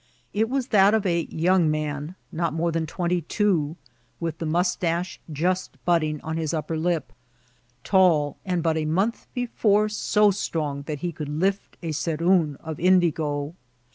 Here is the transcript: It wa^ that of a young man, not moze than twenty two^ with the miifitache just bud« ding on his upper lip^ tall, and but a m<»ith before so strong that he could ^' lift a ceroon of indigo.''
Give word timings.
It 0.33 0.49
wa^ 0.49 0.67
that 0.69 0.95
of 0.95 1.05
a 1.05 1.25
young 1.25 1.69
man, 1.69 2.15
not 2.31 2.55
moze 2.55 2.73
than 2.73 2.87
twenty 2.87 3.21
two^ 3.21 3.75
with 4.19 4.39
the 4.39 4.47
miifitache 4.47 5.19
just 5.31 5.77
bud« 5.85 5.99
ding 6.01 6.19
on 6.21 6.37
his 6.37 6.55
upper 6.55 6.75
lip^ 6.75 7.03
tall, 7.83 8.35
and 8.43 8.63
but 8.63 8.77
a 8.77 8.81
m<»ith 8.87 9.27
before 9.35 9.89
so 9.89 10.31
strong 10.31 10.81
that 10.87 11.01
he 11.01 11.11
could 11.11 11.27
^' 11.29 11.39
lift 11.39 11.77
a 11.83 11.89
ceroon 11.91 12.55
of 12.61 12.79
indigo.'' 12.79 13.53